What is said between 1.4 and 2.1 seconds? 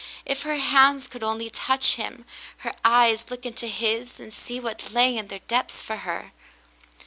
touch